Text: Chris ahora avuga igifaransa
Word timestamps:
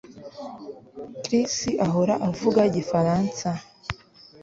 Chris 1.23 1.53
ahora 1.87 2.15
avuga 2.29 2.59
igifaransa 2.69 3.47